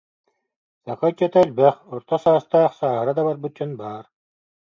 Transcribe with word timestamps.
Саха 0.83 1.05
ыччата 1.09 1.39
элбэх, 1.45 1.75
орто 1.93 2.15
саастаах, 2.23 2.71
сааһыра 2.79 3.11
да 3.15 3.21
барбыт 3.27 3.53
дьон 3.57 3.71
баар 3.79 4.05